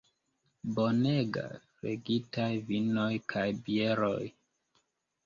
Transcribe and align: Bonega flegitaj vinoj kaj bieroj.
Bonega 0.77 1.43
flegitaj 1.75 2.47
vinoj 2.71 3.11
kaj 3.35 3.45
bieroj. 3.69 4.19